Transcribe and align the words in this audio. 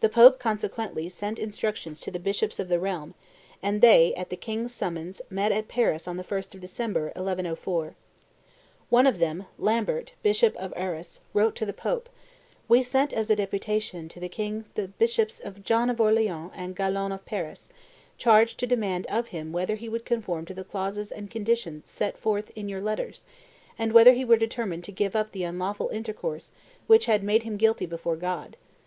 The 0.00 0.08
Pope, 0.08 0.38
consequently, 0.38 1.10
sent 1.10 1.38
instructions 1.38 2.00
to 2.00 2.10
the 2.10 2.18
bishops 2.18 2.58
of 2.58 2.68
the 2.70 2.78
realm; 2.80 3.12
and 3.62 3.82
they, 3.82 4.14
at 4.14 4.30
the 4.30 4.36
king's 4.36 4.74
summons, 4.74 5.20
met 5.28 5.52
at 5.52 5.68
Paris 5.68 6.08
on 6.08 6.16
the 6.16 6.24
1st 6.24 6.54
of 6.54 6.60
December, 6.62 7.08
1104. 7.16 7.94
One 8.88 9.06
of 9.06 9.18
them, 9.18 9.44
Lambert, 9.58 10.14
bishop 10.22 10.56
of 10.56 10.72
Arras, 10.74 11.20
wrote 11.34 11.54
to 11.56 11.66
the 11.66 11.74
Pope, 11.74 12.08
"We 12.66 12.82
sent 12.82 13.12
as 13.12 13.28
a 13.28 13.36
deputation 13.36 14.08
to 14.08 14.18
the 14.20 14.30
king 14.30 14.64
the 14.74 14.88
bishops 14.88 15.42
John 15.62 15.90
of 15.90 16.00
Orleans 16.00 16.50
and 16.54 16.74
Galon 16.74 17.12
of 17.12 17.26
Paris, 17.26 17.68
charged 18.16 18.56
to 18.60 18.66
demand 18.66 19.04
of 19.10 19.26
him 19.36 19.52
whether 19.52 19.74
he 19.74 19.86
would 19.90 20.06
conform 20.06 20.46
to 20.46 20.54
the 20.54 20.64
clauses 20.64 21.12
and 21.12 21.30
conditions 21.30 21.90
set 21.90 22.16
forth 22.16 22.50
in 22.56 22.70
your 22.70 22.80
letters, 22.80 23.26
and 23.78 23.92
whether 23.92 24.14
he 24.14 24.24
were 24.24 24.38
determined 24.38 24.84
to 24.84 24.92
give 24.92 25.14
up 25.14 25.32
the 25.32 25.44
unlawful 25.44 25.90
intercourse 25.90 26.52
which 26.86 27.04
had 27.04 27.22
made 27.22 27.42
him 27.42 27.58
guilty 27.58 27.84
before 27.84 28.16
God. 28.16 28.56